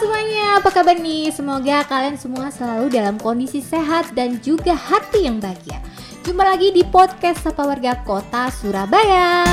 semuanya, 0.00 0.56
apa 0.56 0.72
kabar 0.72 0.96
nih? 0.96 1.28
Semoga 1.28 1.84
kalian 1.84 2.16
semua 2.16 2.48
selalu 2.48 2.88
dalam 2.88 3.20
kondisi 3.20 3.60
sehat 3.60 4.08
dan 4.16 4.40
juga 4.40 4.72
hati 4.72 5.28
yang 5.28 5.36
bahagia. 5.36 5.84
Jumpa 6.24 6.40
lagi 6.48 6.72
di 6.72 6.80
podcast 6.80 7.44
Sapa 7.44 7.60
Warga 7.66 8.00
Kota 8.00 8.48
Surabaya. 8.48 9.44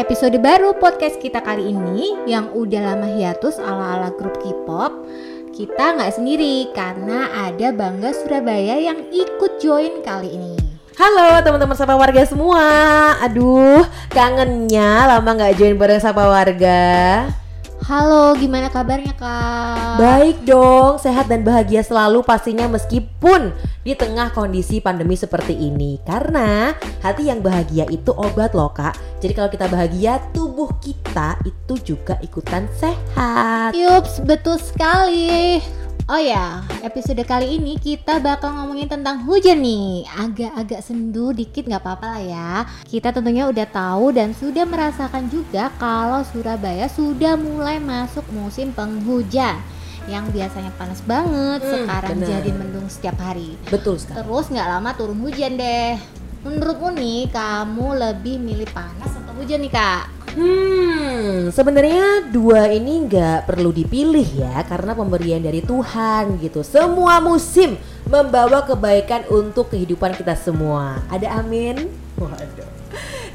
Episode 0.00 0.40
baru 0.40 0.72
podcast 0.80 1.20
kita 1.20 1.44
kali 1.44 1.76
ini 1.76 2.16
yang 2.24 2.48
udah 2.56 2.96
lama 2.96 3.04
hiatus 3.20 3.60
ala-ala 3.60 4.08
grup 4.16 4.40
K-pop 4.40 4.96
kita 5.52 5.92
nggak 5.92 6.16
sendiri 6.16 6.72
karena 6.72 7.28
ada 7.52 7.68
Bangga 7.68 8.16
Surabaya 8.16 8.80
yang 8.80 9.12
ikut 9.12 9.60
join 9.60 10.00
kali 10.00 10.32
ini. 10.32 10.69
Halo 10.98 11.38
teman-teman 11.46 11.78
Sapa 11.78 11.94
Warga 11.94 12.26
semua. 12.26 12.66
Aduh, 13.22 13.86
kangennya 14.10 15.06
lama 15.06 15.30
nggak 15.38 15.54
join 15.54 15.78
bareng 15.78 16.02
Sapa 16.02 16.26
Warga. 16.26 17.30
Halo, 17.86 18.34
gimana 18.34 18.66
kabarnya 18.70 19.14
kak? 19.14 19.98
Baik 20.02 20.42
dong, 20.42 20.98
sehat 20.98 21.30
dan 21.30 21.46
bahagia 21.46 21.82
selalu 21.86 22.26
pastinya 22.26 22.66
meskipun 22.66 23.54
di 23.86 23.94
tengah 23.94 24.34
kondisi 24.34 24.82
pandemi 24.82 25.14
seperti 25.14 25.54
ini. 25.54 26.02
Karena 26.02 26.74
hati 27.02 27.30
yang 27.30 27.38
bahagia 27.38 27.86
itu 27.86 28.10
obat 28.10 28.50
loh 28.54 28.74
kak. 28.74 28.98
Jadi 29.22 29.32
kalau 29.32 29.50
kita 29.50 29.66
bahagia, 29.70 30.18
tubuh 30.34 30.74
kita 30.82 31.38
itu 31.46 31.94
juga 31.94 32.18
ikutan 32.18 32.66
sehat. 32.74 33.78
Yups, 33.78 34.26
betul 34.26 34.58
sekali. 34.58 35.62
Oh 36.10 36.18
ya, 36.18 36.58
episode 36.82 37.22
kali 37.22 37.62
ini 37.62 37.78
kita 37.78 38.18
bakal 38.18 38.50
ngomongin 38.50 38.90
tentang 38.90 39.22
hujan 39.22 39.62
nih. 39.62 40.02
Agak-agak 40.10 40.82
sendu 40.82 41.30
dikit 41.30 41.70
nggak 41.70 41.78
apa-apa 41.78 42.18
lah 42.18 42.22
ya. 42.26 42.50
Kita 42.82 43.14
tentunya 43.14 43.46
udah 43.46 43.62
tahu 43.70 44.10
dan 44.10 44.34
sudah 44.34 44.66
merasakan 44.66 45.30
juga 45.30 45.70
kalau 45.78 46.26
Surabaya 46.26 46.90
sudah 46.90 47.38
mulai 47.38 47.78
masuk 47.78 48.26
musim 48.34 48.74
penghujan 48.74 49.54
yang 50.10 50.26
biasanya 50.34 50.74
panas 50.74 50.98
banget 51.06 51.62
Hmm, 51.62 51.86
sekarang 51.86 52.18
bener. 52.18 52.28
jadi 52.34 52.50
mendung 52.58 52.90
setiap 52.90 53.14
hari. 53.22 53.54
Betul 53.70 54.02
sekali. 54.02 54.18
Terus 54.18 54.50
nggak 54.50 54.66
lama 54.66 54.90
turun 54.98 55.22
hujan 55.22 55.54
deh. 55.54 55.94
Menurutmu 56.42 56.90
nih, 56.90 57.30
kamu 57.30 57.86
lebih 57.94 58.42
milih 58.42 58.66
panas 58.74 59.14
atau 59.14 59.30
hujan 59.38 59.62
nih 59.62 59.70
kak? 59.70 60.19
Hmm, 60.40 61.52
sebenarnya 61.52 62.32
dua 62.32 62.72
ini 62.72 63.04
nggak 63.04 63.44
perlu 63.44 63.76
dipilih 63.76 64.24
ya 64.40 64.64
karena 64.64 64.96
pemberian 64.96 65.44
dari 65.44 65.60
Tuhan 65.60 66.40
gitu. 66.40 66.64
Semua 66.64 67.20
musim 67.20 67.76
membawa 68.08 68.64
kebaikan 68.64 69.28
untuk 69.28 69.68
kehidupan 69.68 70.16
kita 70.16 70.32
semua. 70.32 71.04
Ada 71.12 71.44
amin? 71.44 71.92
Waduh. 72.16 72.72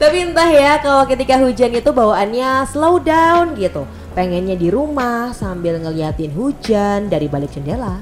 Tapi 0.01 0.17
entah 0.17 0.49
ya 0.49 0.81
kalau 0.81 1.05
ketika 1.05 1.37
hujan 1.37 1.77
itu 1.77 1.93
bawaannya 1.93 2.65
slow 2.73 2.97
down 2.97 3.53
gitu. 3.53 3.85
Pengennya 4.17 4.57
di 4.57 4.73
rumah 4.73 5.29
sambil 5.37 5.77
ngeliatin 5.77 6.33
hujan 6.33 7.05
dari 7.05 7.29
balik 7.29 7.53
jendela. 7.53 8.01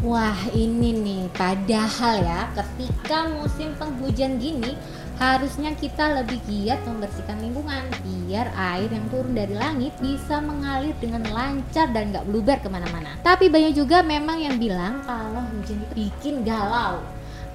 Wah 0.00 0.38
ini 0.56 0.94
nih 0.94 1.22
padahal 1.36 2.22
ya 2.22 2.48
ketika 2.54 3.28
musim 3.28 3.74
penghujan 3.76 4.38
gini 4.40 4.78
harusnya 5.18 5.74
kita 5.74 6.22
lebih 6.22 6.38
giat 6.46 6.78
membersihkan 6.86 7.42
lingkungan 7.42 7.82
biar 8.06 8.48
air 8.54 8.86
yang 8.86 9.06
turun 9.10 9.34
dari 9.34 9.52
langit 9.52 9.90
bisa 9.98 10.38
mengalir 10.38 10.94
dengan 11.02 11.26
lancar 11.26 11.90
dan 11.90 12.14
nggak 12.14 12.26
bluber 12.30 12.58
ke 12.62 12.70
mana-mana. 12.70 13.18
Tapi 13.26 13.50
banyak 13.50 13.74
juga 13.74 14.06
memang 14.06 14.38
yang 14.38 14.56
bilang 14.62 15.02
kalau 15.02 15.42
hujan 15.50 15.82
itu 15.82 16.06
bikin 16.06 16.46
galau. 16.46 17.02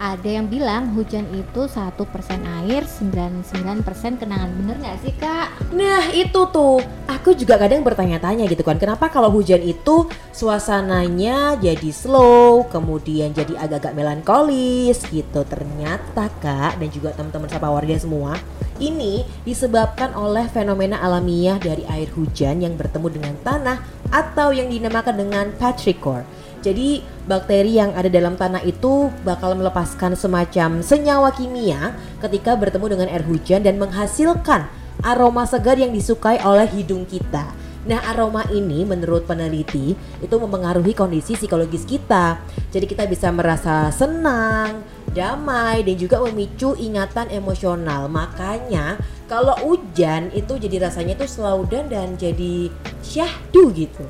Ada 0.04 0.36
yang 0.36 0.52
bilang 0.52 0.92
hujan 1.00 1.23
itu 1.32 1.64
satu 1.64 2.04
persen 2.04 2.44
air, 2.59 2.84
99% 2.84 3.88
kenangan. 4.20 4.52
Bener 4.52 4.75
nggak 4.75 5.00
sih 5.00 5.16
kak? 5.16 5.72
Nah 5.72 6.12
itu 6.12 6.44
tuh, 6.52 6.84
aku 7.08 7.31
juga 7.31 7.56
kadang 7.56 7.88
bertanya-tanya 7.88 8.44
gitu 8.52 8.68
kan, 8.68 8.75
kenapa 8.75 9.08
kalau 9.08 9.31
hujan 9.31 9.64
itu 9.64 10.03
suasananya 10.36 11.56
jadi 11.56 11.88
slow, 11.96 12.68
kemudian 12.68 13.31
jadi 13.31 13.56
agak-agak 13.56 13.96
melankolis 13.96 15.08
gitu. 15.08 15.47
Ternyata 15.47 16.28
kak 16.44 16.84
dan 16.84 16.90
juga 16.91 17.16
teman-teman 17.16 17.47
sapa 17.47 17.72
warga 17.72 17.96
semua, 17.96 18.35
ini 18.84 19.24
disebabkan 19.47 20.20
oleh 20.20 20.52
fenomena 20.52 21.00
alamiah 21.00 21.56
dari 21.56 21.88
air 21.88 22.12
hujan 22.12 22.59
yang 22.59 22.75
bertemu 22.75 23.08
dengan 23.08 23.35
tanah 23.40 23.80
atau 24.12 24.52
yang 24.52 24.68
dinamakan 24.68 25.16
dengan 25.16 25.46
petrichor. 25.56 26.28
Jadi 26.63 27.03
bakteri 27.28 27.75
yang 27.75 27.91
ada 27.91 28.07
dalam 28.07 28.40
tanah 28.40 28.63
itu 28.63 29.12
bakal 29.28 29.51
melepaskan 29.59 30.16
semacam 30.16 30.79
senyawa 30.79 31.35
kimia 31.35 31.91
ketika 32.24 32.56
bertemu 32.56 32.96
dengan 32.96 33.07
air 33.12 33.28
hujan 33.28 33.68
dan 33.68 33.75
menghasilkan 33.75 34.72
aroma 35.03 35.44
segar 35.44 35.75
yang 35.75 35.91
disukai 35.91 36.40
oleh 36.40 36.66
hidung 36.72 37.03
kita. 37.03 37.52
Nah, 37.84 38.00
aroma 38.07 38.47
ini 38.47 38.88
menurut 38.88 39.28
peneliti 39.28 39.91
itu 40.23 40.35
mempengaruhi 40.40 40.96
kondisi 40.96 41.35
psikologis 41.35 41.84
kita. 41.84 42.40
Jadi 42.72 42.88
kita 42.88 43.03
bisa 43.12 43.28
merasa 43.28 43.91
senang, 43.91 44.88
damai 45.12 45.84
dan 45.84 46.00
juga 46.00 46.23
memicu 46.23 46.79
ingatan 46.79 47.28
emosional. 47.28 48.07
Makanya 48.07 48.96
kalau 49.28 49.59
hujan 49.59 50.31
itu 50.31 50.56
jadi 50.56 50.88
rasanya 50.88 51.19
tuh 51.19 51.28
down 51.68 51.91
dan 51.91 52.16
jadi 52.16 52.72
syahdu 53.03 53.75
gitu. 53.75 54.07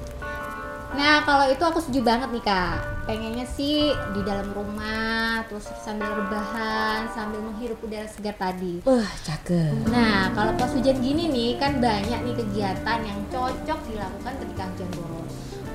Nah 0.93 1.25
kalau 1.25 1.49
itu 1.49 1.63
aku 1.65 1.81
setuju 1.81 2.05
banget 2.05 2.29
nih 2.29 2.43
kak. 2.45 2.77
Pengennya 3.03 3.43
sih 3.43 3.91
di 4.15 4.21
dalam 4.23 4.47
rumah 4.55 5.43
Terus 5.51 5.67
sambil 5.83 6.07
rebahan 6.15 7.03
Sambil 7.11 7.43
menghirup 7.43 7.75
udara 7.83 8.07
segar 8.07 8.31
tadi. 8.39 8.79
Wah, 8.87 9.11
cakep. 9.27 9.91
Nah 9.91 10.31
kalau 10.31 10.55
pas 10.55 10.71
hujan 10.71 11.03
gini 11.03 11.27
nih 11.27 11.59
Kan 11.59 11.83
banyak 11.83 12.19
nih 12.23 12.35
kegiatan 12.39 12.99
yang 13.03 13.19
cocok 13.27 13.79
dilakukan 13.91 14.33
ketika 14.39 14.63
hujan 14.71 14.89
boros 14.95 15.12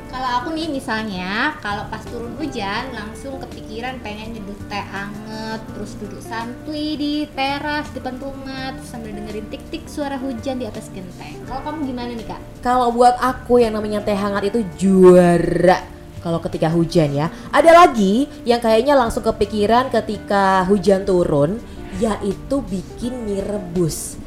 Kalau 0.08 0.30
aku 0.40 0.48
nih 0.56 0.72
misalnya 0.72 1.52
Kalau 1.60 1.84
pas 1.92 2.00
turun 2.08 2.32
hujan 2.40 2.90
Langsung 2.96 3.36
kepikiran 3.38 4.00
pengen 4.00 4.36
nyeduh 4.36 4.56
teh 4.66 4.84
anget 4.88 5.60
Terus 5.76 5.92
duduk 6.00 6.22
santuy 6.24 6.96
di 6.96 7.14
teras 7.36 7.92
depan 7.92 8.16
rumah 8.16 8.72
sambil 8.84 9.12
dengerin 9.12 9.46
tik-tik 9.52 9.84
suara 9.84 10.16
hujan 10.16 10.58
di 10.58 10.66
atas 10.66 10.88
genteng 10.90 11.36
Kalau 11.44 11.60
kamu 11.60 11.92
gimana 11.92 12.10
nih 12.16 12.26
kak? 12.26 12.40
Kalau 12.64 12.88
buat 12.90 13.20
aku 13.20 13.60
yang 13.60 13.76
namanya 13.76 14.00
teh 14.00 14.16
hangat 14.16 14.48
itu 14.48 14.64
juara 14.80 15.98
kalau 16.18 16.42
ketika 16.42 16.66
hujan 16.68 17.14
ya. 17.14 17.30
Ada 17.54 17.70
lagi 17.72 18.26
yang 18.42 18.58
kayaknya 18.58 18.98
langsung 18.98 19.22
kepikiran 19.22 19.88
ketika 19.88 20.66
hujan 20.66 21.06
turun 21.06 21.62
yaitu 22.02 22.60
bikin 22.66 23.24
mie 23.24 23.42
rebus. 23.42 24.18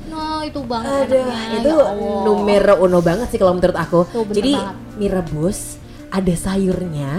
Itu 0.51 0.61
banget 0.61 1.07
Aduh, 1.07 1.23
enaknya, 1.23 1.57
itu 1.57 1.71
ya 1.71 1.85
Allah. 1.87 2.21
numero 2.21 2.73
uno 2.77 2.99
banget 2.99 3.27
sih 3.27 3.39
kalau 3.39 3.55
menurut 3.55 3.73
aku. 3.73 3.99
Tuh, 4.05 4.27
Jadi 4.27 4.51
banget. 4.53 4.75
mie 4.95 5.09
rebus, 5.09 5.59
ada 6.07 6.33
sayurnya, 6.35 7.11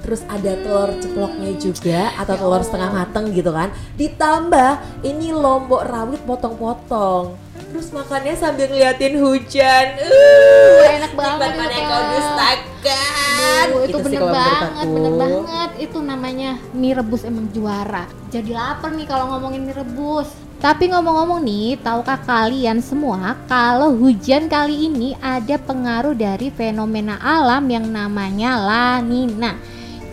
terus 0.00 0.24
ada 0.26 0.56
telur 0.56 0.90
ceploknya 0.96 1.50
juga 1.54 2.00
atau 2.16 2.32
Ya 2.32 2.40
telur 2.40 2.52
Allah. 2.54 2.64
setengah 2.64 2.90
mateng 2.90 3.24
gitu 3.30 3.52
kan. 3.52 3.68
Ditambah 3.94 4.70
ini 5.02 5.30
lombok 5.30 5.84
rawit 5.84 6.24
potong-potong. 6.24 7.36
Terus 7.72 7.88
makannya 7.88 8.34
sambil 8.34 8.68
ngeliatin 8.68 9.16
hujan. 9.16 9.86
Uh, 9.96 10.84
enak 10.92 11.12
banget 11.12 11.50
itu, 11.56 11.80
kau 11.82 12.02
dustakan. 12.10 13.64
Aduh, 13.64 13.80
itu 13.80 13.88
Gitu 13.92 13.98
bener 14.02 14.22
banget, 14.26 14.86
bener 14.86 15.12
banget. 15.14 15.70
Itu 15.78 15.98
namanya 16.00 16.50
mie 16.72 16.92
rebus 16.92 17.22
emang 17.22 17.48
juara. 17.48 18.04
Jadi 18.28 18.52
lapar 18.52 18.92
nih 18.92 19.04
kalau 19.04 19.28
ngomongin 19.30 19.62
mie 19.62 19.72
rebus. 19.74 20.28
Tapi 20.62 20.94
ngomong-ngomong 20.94 21.42
nih, 21.42 21.74
tahukah 21.82 22.22
kalian 22.22 22.78
semua 22.78 23.34
kalau 23.50 23.98
hujan 23.98 24.46
kali 24.46 24.86
ini 24.86 25.18
ada 25.18 25.58
pengaruh 25.58 26.14
dari 26.14 26.54
fenomena 26.54 27.18
alam 27.18 27.66
yang 27.66 27.90
namanya 27.90 28.62
La 28.62 29.02
Nina. 29.02 29.58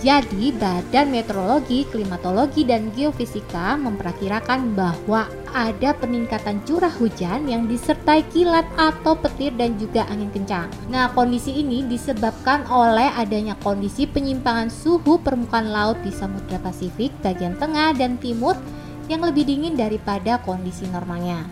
Jadi, 0.01 0.49
Badan 0.55 1.13
Meteorologi, 1.13 1.85
Klimatologi, 1.85 2.65
dan 2.65 2.89
Geofisika 2.97 3.77
memperkirakan 3.77 4.73
bahwa 4.73 5.29
ada 5.53 5.93
peningkatan 5.93 6.65
curah 6.65 6.89
hujan 6.97 7.45
yang 7.45 7.69
disertai 7.69 8.25
kilat 8.33 8.65
atau 8.73 9.13
petir 9.21 9.53
dan 9.53 9.77
juga 9.77 10.09
angin 10.09 10.33
kencang. 10.33 10.71
Nah, 10.89 11.13
kondisi 11.13 11.61
ini 11.61 11.85
disebabkan 11.85 12.65
oleh 12.73 13.13
adanya 13.13 13.53
kondisi 13.61 14.09
penyimpangan 14.09 14.73
suhu 14.73 15.21
permukaan 15.21 15.69
laut 15.69 15.99
di 16.01 16.09
Samudra 16.09 16.57
Pasifik 16.57 17.13
bagian 17.21 17.53
tengah 17.59 17.93
dan 17.93 18.17
timur 18.17 18.57
yang 19.09 19.25
lebih 19.25 19.43
dingin 19.43 19.73
daripada 19.73 20.37
kondisi 20.45 20.85
normalnya. 20.87 21.43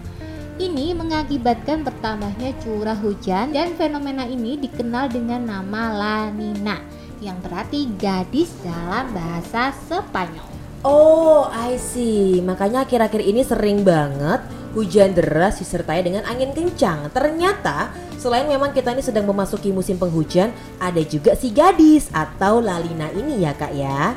Ini 0.58 0.94
mengakibatkan 0.98 1.86
bertambahnya 1.86 2.54
curah 2.62 2.98
hujan 2.98 3.54
dan 3.54 3.78
fenomena 3.78 4.26
ini 4.26 4.58
dikenal 4.58 5.10
dengan 5.10 5.46
nama 5.46 5.94
La 5.94 6.20
Nina 6.34 6.82
yang 7.22 7.38
berarti 7.42 7.90
gadis 7.98 8.54
dalam 8.62 9.10
bahasa 9.14 9.74
Spanyol. 9.86 10.46
Oh, 10.86 11.50
I 11.50 11.78
see. 11.82 12.42
Makanya 12.42 12.86
akhir-akhir 12.86 13.22
ini 13.22 13.42
sering 13.42 13.82
banget 13.82 14.42
hujan 14.78 15.18
deras 15.18 15.58
disertai 15.58 16.06
dengan 16.06 16.22
angin 16.30 16.54
kencang. 16.54 17.10
Ternyata 17.10 17.94
selain 18.22 18.46
memang 18.46 18.74
kita 18.74 18.94
ini 18.94 19.02
sedang 19.02 19.26
memasuki 19.26 19.74
musim 19.74 19.98
penghujan, 19.98 20.54
ada 20.78 21.02
juga 21.02 21.34
si 21.34 21.50
gadis 21.50 22.10
atau 22.14 22.62
lalina 22.62 23.10
ini 23.14 23.42
ya 23.42 23.58
kak 23.58 23.74
ya. 23.74 24.14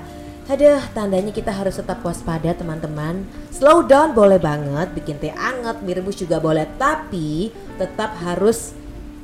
Aduh, 0.50 0.82
tandanya 0.91 1.31
kita 1.31 1.55
harus 1.55 1.79
tetap 1.79 2.02
waspada 2.02 2.50
teman-teman. 2.50 3.23
Slow 3.55 3.87
down 3.87 4.19
boleh 4.19 4.43
banget, 4.43 4.91
bikin 4.99 5.23
teh 5.23 5.31
anget, 5.31 5.79
mie 5.87 5.94
rebus 5.94 6.19
juga 6.19 6.43
boleh, 6.43 6.67
tapi 6.75 7.55
tetap 7.79 8.19
harus 8.19 8.75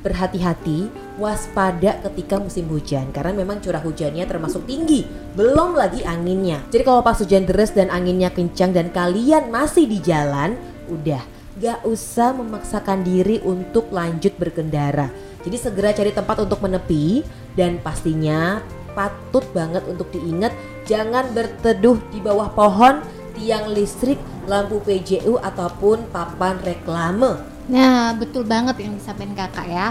berhati-hati, 0.07 0.87
waspada 1.19 1.99
ketika 2.07 2.39
musim 2.39 2.71
hujan 2.71 3.11
karena 3.11 3.43
memang 3.43 3.59
curah 3.59 3.83
hujannya 3.83 4.23
termasuk 4.23 4.63
tinggi, 4.63 5.03
belum 5.35 5.75
lagi 5.75 5.99
anginnya. 6.07 6.63
Jadi 6.71 6.87
kalau 6.87 7.03
pas 7.03 7.19
hujan 7.19 7.43
deras 7.43 7.75
dan 7.75 7.91
anginnya 7.91 8.31
kencang 8.31 8.71
dan 8.71 8.87
kalian 8.95 9.51
masih 9.51 9.83
di 9.83 9.99
jalan, 9.99 10.55
udah 10.87 11.19
gak 11.59 11.83
usah 11.83 12.31
memaksakan 12.39 13.03
diri 13.03 13.43
untuk 13.43 13.91
lanjut 13.91 14.31
berkendara. 14.39 15.11
Jadi 15.43 15.57
segera 15.59 15.91
cari 15.91 16.15
tempat 16.15 16.39
untuk 16.39 16.63
menepi 16.63 17.19
dan 17.59 17.83
pastinya 17.83 18.63
patut 18.97 19.45
banget 19.53 19.85
untuk 19.85 20.09
diingat 20.09 20.49
jangan 20.89 21.29
berteduh 21.37 22.01
di 22.09 22.17
bawah 22.17 22.49
pohon, 22.57 23.05
tiang 23.37 23.69
listrik, 23.69 24.17
lampu 24.49 24.81
PJU 24.81 25.37
ataupun 25.37 26.09
papan 26.09 26.57
reklame. 26.65 27.37
Nah, 27.69 28.17
betul 28.17 28.41
banget 28.41 28.81
yang 28.81 28.97
disampaikan 28.97 29.37
kakak 29.37 29.67
ya. 29.69 29.87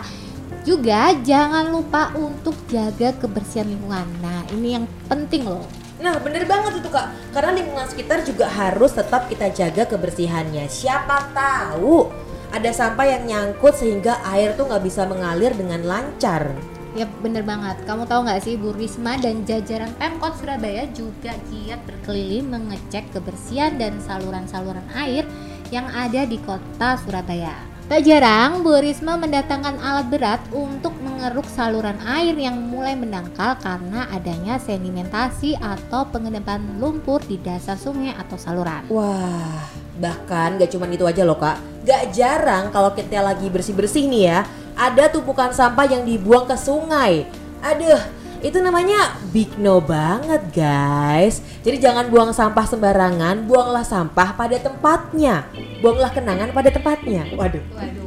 Juga 0.67 1.15
jangan 1.23 1.71
lupa 1.71 2.11
untuk 2.19 2.59
jaga 2.67 3.15
kebersihan 3.15 3.71
lingkungan. 3.71 4.09
Nah, 4.19 4.43
ini 4.51 4.75
yang 4.75 4.91
penting 5.07 5.47
loh. 5.47 5.63
Nah 5.97 6.21
bener 6.21 6.45
banget 6.45 6.85
itu 6.85 6.93
kak 6.93 7.09
Karena 7.33 7.57
lingkungan 7.57 7.89
sekitar 7.89 8.21
juga 8.21 8.53
harus 8.53 8.93
tetap 8.93 9.33
kita 9.33 9.49
jaga 9.49 9.89
kebersihannya 9.89 10.69
Siapa 10.69 11.33
tahu 11.33 12.13
ada 12.53 12.69
sampah 12.69 13.09
yang 13.09 13.25
nyangkut 13.25 13.73
sehingga 13.73 14.21
air 14.29 14.53
tuh 14.61 14.69
nggak 14.69 14.85
bisa 14.85 15.09
mengalir 15.09 15.57
dengan 15.57 15.81
lancar 15.89 16.53
Ya 16.97 17.05
bener 17.21 17.45
banget. 17.45 17.77
Kamu 17.85 18.09
tahu 18.09 18.25
nggak 18.25 18.41
sih 18.41 18.57
Bu 18.57 18.73
Risma 18.73 19.21
dan 19.21 19.45
jajaran 19.45 19.93
Pemkot 20.01 20.33
Surabaya 20.41 20.89
juga 20.97 21.37
giat 21.53 21.85
berkeliling 21.85 22.49
mengecek 22.49 23.13
kebersihan 23.13 23.77
dan 23.77 24.01
saluran-saluran 24.01 24.89
air 24.97 25.29
yang 25.69 25.85
ada 25.93 26.25
di 26.25 26.41
kota 26.41 26.97
Surabaya. 27.05 27.53
Tak 27.87 28.01
jarang 28.01 28.65
Bu 28.65 28.81
Risma 28.81 29.21
mendatangkan 29.21 29.77
alat 29.77 30.09
berat 30.09 30.41
untuk 30.57 30.97
mengeruk 31.05 31.45
saluran 31.53 32.01
air 32.09 32.33
yang 32.33 32.57
mulai 32.65 32.97
mendangkal 32.97 33.61
karena 33.61 34.09
adanya 34.09 34.57
sedimentasi 34.57 35.61
atau 35.61 36.09
pengendapan 36.09 36.65
lumpur 36.81 37.21
di 37.29 37.37
dasar 37.45 37.77
sungai 37.77 38.17
atau 38.17 38.41
saluran. 38.41 38.89
Wah 38.89 39.85
bahkan 39.97 40.61
gak 40.61 40.71
cuma 40.73 40.85
itu 40.93 41.09
aja 41.09 41.25
loh 41.25 41.41
kak 41.41 41.57
Gak 41.89 42.13
jarang 42.13 42.69
kalau 42.69 42.93
kita 42.93 43.25
lagi 43.25 43.49
bersih-bersih 43.49 44.05
nih 44.13 44.23
ya 44.29 44.39
Ada 44.77 45.09
tumpukan 45.09 45.51
sampah 45.51 45.89
yang 45.89 46.05
dibuang 46.05 46.45
ke 46.45 46.55
sungai 46.55 47.25
Aduh 47.65 47.99
itu 48.45 48.61
namanya 48.61 49.17
big 49.33 49.49
no 49.57 49.81
banget 49.81 50.39
guys 50.53 51.41
Jadi 51.65 51.81
jangan 51.81 52.13
buang 52.13 52.31
sampah 52.37 52.69
sembarangan 52.69 53.49
Buanglah 53.49 53.83
sampah 53.83 54.37
pada 54.37 54.61
tempatnya 54.61 55.49
Buanglah 55.81 56.13
kenangan 56.13 56.53
pada 56.53 56.69
tempatnya 56.69 57.27
Waduh 57.33 57.65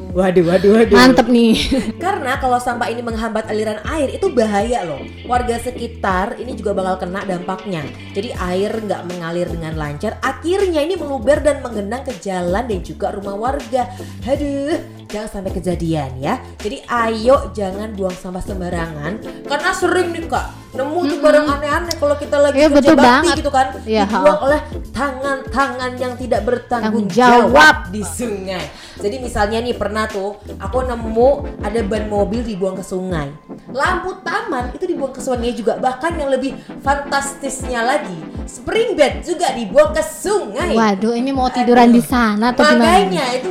Waduh, 0.09 0.41
waduh, 0.41 0.73
waduh. 0.73 0.97
Mantep 0.97 1.29
nih. 1.29 1.53
Karena 2.03 2.41
kalau 2.41 2.57
sampah 2.57 2.89
ini 2.89 3.05
menghambat 3.05 3.45
aliran 3.45 3.77
air 3.85 4.09
itu 4.09 4.33
bahaya 4.33 4.81
loh. 4.81 5.05
Warga 5.29 5.61
sekitar 5.61 6.33
ini 6.41 6.57
juga 6.57 6.73
bakal 6.73 7.05
kena 7.05 7.21
dampaknya. 7.29 7.85
Jadi 8.17 8.33
air 8.33 8.73
nggak 8.73 9.05
mengalir 9.05 9.45
dengan 9.45 9.77
lancar. 9.77 10.17
Akhirnya 10.25 10.81
ini 10.81 10.97
meluber 10.97 11.45
dan 11.45 11.61
menggenang 11.61 12.09
ke 12.09 12.17
jalan 12.25 12.65
dan 12.65 12.81
juga 12.81 13.13
rumah 13.13 13.37
warga. 13.37 13.85
Aduh, 14.25 14.98
jangan 15.09 15.27
sampai 15.27 15.51
kejadian 15.51 16.21
ya. 16.21 16.37
Jadi 16.55 16.85
ayo 16.85 17.49
jangan 17.51 17.91
buang 17.91 18.13
sampah 18.13 18.39
sembarangan. 18.39 19.13
Karena 19.43 19.69
sering 19.73 20.13
nih 20.13 20.29
kak 20.29 20.45
nemu 20.69 20.99
tuh 21.01 21.17
barang 21.17 21.47
aneh-aneh 21.49 21.95
kalau 21.97 22.13
kita 22.13 22.37
lagi 22.37 22.61
Iya, 22.61 22.69
kerja 22.69 22.93
bakti 22.93 23.01
banget. 23.01 23.35
gitu 23.41 23.49
kan. 23.49 23.67
Iya, 23.81 24.05
dibuang 24.05 24.39
oleh 24.39 24.59
tangan-tangan 24.93 25.91
yang 25.97 26.13
tidak 26.13 26.41
bertanggung 26.45 27.09
Tanggung 27.09 27.09
jawab. 27.09 27.49
jawab 27.49 27.75
di 27.89 28.01
sungai. 28.05 28.63
Jadi 28.95 29.15
misalnya 29.17 29.57
nih 29.59 29.73
pernah 29.73 30.05
tuh 30.05 30.37
aku 30.55 30.77
nemu 30.85 31.29
ada 31.59 31.79
ban 31.81 32.05
mobil 32.05 32.45
dibuang 32.45 32.77
ke 32.77 32.85
sungai. 32.85 33.33
Lampu 33.73 34.13
taman 34.21 34.69
itu 34.71 34.85
dibuang 34.85 35.09
ke 35.09 35.19
sungai 35.19 35.57
juga. 35.57 35.81
Bahkan 35.81 36.21
yang 36.21 36.29
lebih 36.29 36.53
fantastisnya 36.85 37.81
lagi, 37.81 38.13
spring 38.45 38.93
bed 38.93 39.25
juga 39.25 39.57
dibuang 39.57 39.89
ke 39.89 40.05
sungai. 40.05 40.77
Waduh, 40.77 41.17
ini 41.17 41.33
mau 41.33 41.49
tiduran 41.49 41.89
Aduh. 41.89 41.97
di 41.97 42.03
sana 42.03 42.53
atau 42.53 42.61
gimana? 42.61 42.77
Makanya 42.85 43.25
itu 43.33 43.49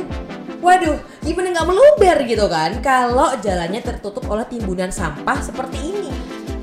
Waduh, 0.59 0.99
gimana 1.19 1.51
nggak 1.51 1.67
meluber 1.67 2.17
gitu 2.25 2.45
kan 2.47 2.79
kalau 2.79 3.35
jalannya 3.43 3.81
tertutup 3.83 4.23
oleh 4.31 4.47
timbunan 4.47 4.89
sampah 4.89 5.39
seperti 5.43 5.77
ini. 5.79 6.11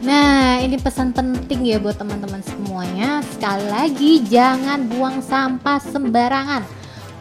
Nah, 0.07 0.63
ini 0.63 0.79
pesan 0.79 1.11
penting 1.11 1.67
ya 1.67 1.83
buat 1.83 1.99
teman-teman 1.99 2.39
semuanya. 2.39 3.27
Sekali 3.27 3.67
lagi, 3.67 4.23
jangan 4.23 4.87
buang 4.87 5.19
sampah 5.19 5.83
sembarangan. 5.83 6.63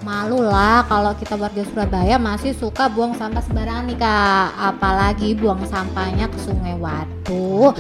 Malu 0.06 0.38
lah 0.38 0.86
kalau 0.86 1.18
kita 1.18 1.34
warga 1.34 1.66
Surabaya 1.66 2.22
masih 2.22 2.54
suka 2.54 2.86
buang 2.86 3.18
sampah 3.18 3.42
sembarangan 3.42 3.90
nih 3.90 3.98
kak. 3.98 4.48
Apalagi 4.54 5.34
buang 5.34 5.66
sampahnya 5.66 6.30
ke 6.30 6.38
sungai. 6.38 6.78
Waduh. 6.78 7.74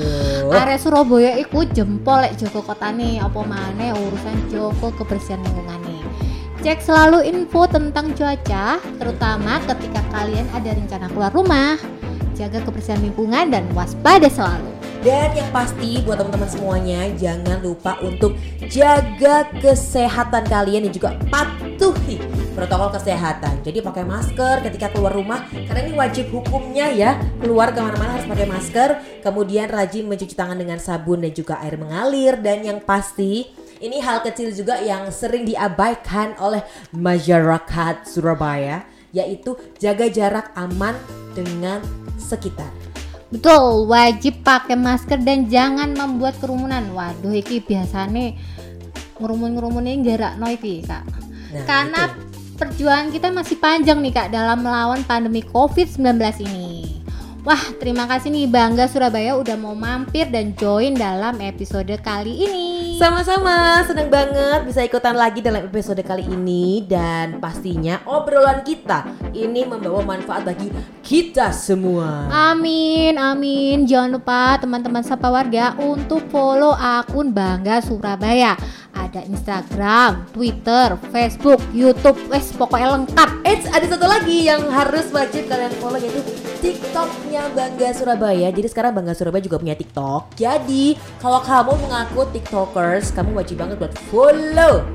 Area 0.50 0.82
Surabaya 0.82 1.38
iku 1.38 1.70
jempol 1.70 2.26
lek 2.26 2.42
Joko 2.42 2.66
kota 2.66 2.90
nih. 2.90 3.22
Apa 3.22 3.46
maneh 3.46 3.94
urusan 3.94 4.50
Joko 4.50 4.90
kebersihan 4.98 5.38
lingkungan. 5.46 5.85
Cek 6.66 6.82
selalu 6.82 7.30
info 7.30 7.70
tentang 7.70 8.10
cuaca, 8.18 8.82
terutama 8.98 9.62
ketika 9.70 10.02
kalian 10.10 10.50
ada 10.50 10.74
rencana 10.74 11.06
keluar 11.14 11.30
rumah. 11.30 11.78
Jaga 12.34 12.58
kebersihan 12.66 13.06
lingkungan 13.06 13.54
dan 13.54 13.70
waspada 13.78 14.26
selalu. 14.26 14.74
Dan 15.06 15.30
yang 15.38 15.46
pasti 15.54 16.02
buat 16.02 16.18
teman-teman 16.18 16.50
semuanya 16.50 17.06
jangan 17.22 17.62
lupa 17.62 18.02
untuk 18.02 18.34
jaga 18.66 19.46
kesehatan 19.62 20.50
kalian 20.50 20.90
dan 20.90 20.94
juga 20.98 21.14
patuhi 21.30 22.18
protokol 22.58 22.98
kesehatan. 22.98 23.62
Jadi 23.62 23.86
pakai 23.86 24.02
masker 24.02 24.66
ketika 24.66 24.90
keluar 24.90 25.14
rumah 25.14 25.46
karena 25.70 25.86
ini 25.86 25.94
wajib 25.94 26.34
hukumnya 26.34 26.90
ya 26.90 27.22
keluar 27.46 27.78
ke 27.78 27.78
mana-mana 27.78 28.18
harus 28.18 28.26
pakai 28.26 28.50
masker. 28.50 29.22
Kemudian 29.22 29.70
rajin 29.70 30.10
mencuci 30.10 30.34
tangan 30.34 30.58
dengan 30.58 30.82
sabun 30.82 31.22
dan 31.22 31.30
juga 31.30 31.62
air 31.62 31.78
mengalir 31.78 32.42
dan 32.42 32.66
yang 32.66 32.82
pasti 32.82 33.54
ini 33.82 34.00
hal 34.00 34.24
kecil 34.24 34.52
juga 34.52 34.80
yang 34.80 35.12
sering 35.12 35.44
diabaikan 35.44 36.36
oleh 36.40 36.64
masyarakat 36.96 38.08
Surabaya 38.08 38.88
yaitu 39.16 39.56
jaga 39.80 40.12
jarak 40.12 40.52
aman 40.60 40.96
dengan 41.32 41.80
sekitar. 42.20 42.68
Betul, 43.32 43.88
wajib 43.88 44.44
pakai 44.44 44.76
masker 44.76 45.20
dan 45.24 45.48
jangan 45.48 45.96
membuat 45.96 46.36
kerumunan. 46.44 46.84
Waduh, 46.92 47.36
iki 47.36 47.64
biasane 47.64 48.36
ngurumun-ngurumunin 49.20 50.04
jarak 50.04 50.36
no 50.36 50.52
iki, 50.52 50.84
Kak. 50.84 51.04
Nah, 51.56 51.64
Karena 51.64 52.02
itu. 52.12 52.20
perjuangan 52.60 53.10
kita 53.12 53.28
masih 53.32 53.58
panjang 53.58 54.00
nih, 54.04 54.14
Kak, 54.14 54.30
dalam 54.36 54.62
melawan 54.62 55.02
pandemi 55.08 55.42
Covid-19 55.42 56.20
ini. 56.44 57.02
Wah, 57.46 57.62
terima 57.78 58.10
kasih 58.10 58.34
nih 58.34 58.50
Bangga 58.50 58.90
Surabaya 58.90 59.38
udah 59.38 59.54
mau 59.54 59.78
mampir 59.78 60.26
dan 60.34 60.58
join 60.58 60.98
dalam 60.98 61.38
episode 61.46 61.94
kali 62.02 62.42
ini. 62.42 62.85
Sama-sama, 62.96 63.84
senang 63.84 64.08
banget 64.08 64.64
bisa 64.64 64.80
ikutan 64.80 65.20
lagi 65.20 65.44
dalam 65.44 65.68
episode 65.68 66.00
kali 66.00 66.24
ini 66.32 66.80
dan 66.88 67.44
pastinya 67.44 68.00
obrolan 68.08 68.64
kita 68.64 69.04
ini 69.36 69.68
membawa 69.68 70.00
manfaat 70.16 70.48
bagi 70.48 70.72
kita 71.04 71.52
semua. 71.52 72.32
Amin, 72.32 73.20
amin. 73.20 73.84
Jangan 73.84 74.16
lupa 74.16 74.56
teman-teman 74.64 75.04
sapa 75.04 75.28
warga 75.28 75.76
untuk 75.76 76.24
follow 76.32 76.72
akun 76.72 77.36
Bangga 77.36 77.84
Surabaya. 77.84 78.56
Ada 78.96 79.28
Instagram, 79.28 80.32
Twitter, 80.32 80.96
Facebook, 81.12 81.60
YouTube, 81.76 82.16
wes 82.32 82.56
pokoknya 82.56 82.96
lengkap. 82.96 83.30
Eits, 83.44 83.68
ada 83.76 83.92
satu 83.92 84.08
lagi 84.08 84.48
yang 84.48 84.64
harus 84.72 85.12
wajib 85.12 85.52
kalian 85.52 85.76
follow 85.84 86.00
yaitu 86.00 86.24
TikToknya 86.60 87.52
Bangga 87.52 87.90
Surabaya. 87.92 88.48
Jadi 88.52 88.68
sekarang 88.72 88.96
Bangga 88.96 89.14
Surabaya 89.16 89.44
juga 89.44 89.58
punya 89.60 89.76
TikTok. 89.76 90.36
Jadi 90.40 90.96
kalau 91.20 91.40
kamu 91.44 91.74
mengaku 91.88 92.28
TikTokers, 92.32 93.12
kamu 93.12 93.36
wajib 93.38 93.60
banget 93.60 93.76
buat 93.80 93.94
follow 94.12 94.86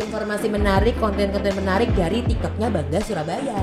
informasi 0.00 0.46
menarik, 0.48 0.96
konten-konten 0.96 1.52
menarik 1.60 1.92
dari 1.92 2.24
TikToknya 2.24 2.72
Bangga 2.72 3.00
Surabaya. 3.04 3.60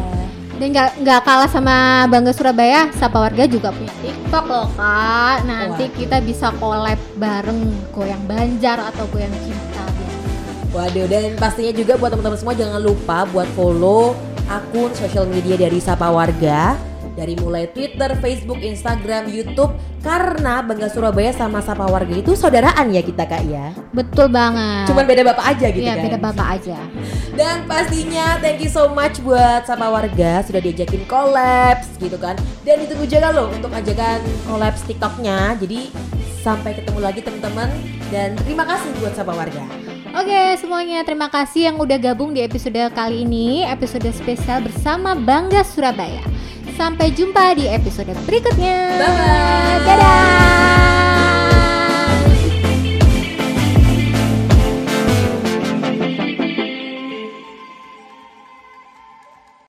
Dan 0.57 0.73
nggak 0.73 1.05
nggak 1.05 1.21
kalah 1.21 1.49
sama 1.49 2.09
Bangga 2.09 2.33
Surabaya, 2.33 2.89
Sapa 2.97 3.21
Warga 3.21 3.45
juga 3.45 3.69
punya 3.69 3.93
TikTok 4.01 4.45
loh 4.49 4.69
kak. 4.73 5.45
Nanti 5.45 5.85
Wah. 5.85 5.93
kita 5.93 6.17
bisa 6.25 6.47
collab 6.57 6.99
bareng 7.17 7.61
goyang 7.93 8.23
Banjar 8.25 8.81
atau 8.93 9.05
goyang 9.13 9.33
cinta. 9.45 9.85
Waduh, 10.75 11.07
dan 11.09 11.33
pastinya 11.39 11.73
juga 11.73 11.97
buat 11.97 12.11
teman-teman 12.13 12.37
semua 12.37 12.53
jangan 12.53 12.81
lupa 12.83 13.23
buat 13.31 13.49
follow 13.55 14.13
akun 14.47 14.91
sosial 14.93 15.25
media 15.25 15.55
dari 15.57 15.79
Sapa 15.81 16.11
Warga 16.11 16.86
dari 17.17 17.33
mulai 17.41 17.65
Twitter, 17.73 18.13
Facebook, 18.21 18.61
Instagram, 18.61 19.25
YouTube 19.33 19.73
karena 20.05 20.61
Bangga 20.61 20.85
Surabaya 20.87 21.33
sama 21.33 21.65
Sapa 21.65 21.89
Warga 21.89 22.13
itu 22.13 22.37
saudaraan 22.37 22.93
ya 22.93 23.01
kita 23.01 23.25
kak 23.25 23.41
ya. 23.49 23.73
Betul 23.89 24.29
banget. 24.29 24.85
Cuman 24.85 25.09
beda 25.09 25.25
bapak 25.33 25.45
aja 25.57 25.67
gitu 25.73 25.81
Iya, 25.81 25.97
kan. 25.97 26.05
beda 26.05 26.17
bapak 26.21 26.47
aja. 26.61 26.77
Dan 27.33 27.65
pastinya 27.65 28.37
thank 28.37 28.61
you 28.61 28.69
so 28.69 28.85
much 28.93 29.17
buat 29.25 29.65
Sapa 29.65 29.89
Warga 29.89 30.45
sudah 30.45 30.61
diajakin 30.61 31.09
collabs 31.09 31.89
gitu 31.97 32.21
kan. 32.21 32.37
Dan 32.61 32.85
ditunggu 32.85 33.09
juga 33.09 33.33
loh 33.33 33.49
untuk 33.49 33.73
ajakan 33.73 34.21
collabs 34.45 34.85
TikToknya. 34.85 35.57
Jadi 35.57 35.89
Sampai 36.37 36.79
ketemu 36.79 37.03
lagi 37.03 37.19
teman-teman 37.19 37.67
dan 38.07 38.31
terima 38.39 38.63
kasih 38.63 38.87
buat 39.03 39.11
Sapa 39.11 39.35
Warga. 39.35 39.67
Oke 40.15 40.55
semuanya 40.55 41.03
terima 41.03 41.27
kasih 41.27 41.67
yang 41.67 41.75
udah 41.75 41.99
gabung 41.99 42.31
di 42.31 42.39
episode 42.39 42.79
kali 42.95 43.27
ini 43.27 43.67
Episode 43.67 44.07
spesial 44.15 44.63
bersama 44.63 45.11
Bangga 45.11 45.67
Surabaya 45.67 46.23
Sampai 46.75 47.13
jumpa 47.15 47.55
di 47.55 47.69
episode 47.71 48.11
berikutnya 48.27 48.99
Bye-bye. 48.99 49.85
Dadah 49.87 50.96